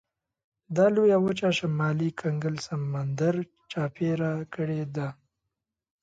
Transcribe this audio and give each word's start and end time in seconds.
دا 0.75 0.85
لویه 0.95 1.17
وچه 1.25 1.49
شمالي 1.57 2.09
کنګل 2.21 2.55
سمندر 2.67 3.35
چاپېره 3.71 4.31
کړې 4.53 4.81
ده. 4.95 5.07